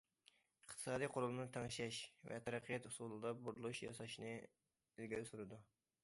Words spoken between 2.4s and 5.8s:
تەرەققىيات ئۇسۇلىدا بۇرۇلۇش ياساشنى ئىلگىرى سۈرىدۇ.